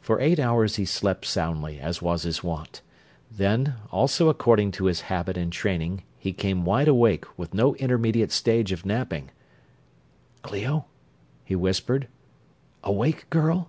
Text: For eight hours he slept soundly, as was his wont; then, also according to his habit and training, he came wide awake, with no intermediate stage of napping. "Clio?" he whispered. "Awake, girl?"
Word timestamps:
For 0.00 0.18
eight 0.18 0.40
hours 0.40 0.76
he 0.76 0.86
slept 0.86 1.26
soundly, 1.26 1.78
as 1.78 2.00
was 2.00 2.22
his 2.22 2.42
wont; 2.42 2.80
then, 3.30 3.74
also 3.90 4.30
according 4.30 4.70
to 4.70 4.86
his 4.86 5.02
habit 5.12 5.36
and 5.36 5.52
training, 5.52 6.04
he 6.18 6.32
came 6.32 6.64
wide 6.64 6.88
awake, 6.88 7.26
with 7.36 7.52
no 7.52 7.74
intermediate 7.74 8.32
stage 8.32 8.72
of 8.72 8.86
napping. 8.86 9.30
"Clio?" 10.40 10.86
he 11.44 11.54
whispered. 11.54 12.08
"Awake, 12.82 13.28
girl?" 13.28 13.68